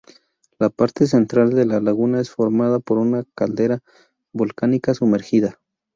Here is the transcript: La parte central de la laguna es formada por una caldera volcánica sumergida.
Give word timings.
La 0.57 0.69
parte 0.71 1.05
central 1.05 1.51
de 1.53 1.63
la 1.63 1.79
laguna 1.79 2.19
es 2.21 2.31
formada 2.31 2.79
por 2.79 2.97
una 2.97 3.23
caldera 3.35 3.83
volcánica 4.33 4.95
sumergida. 4.95 5.59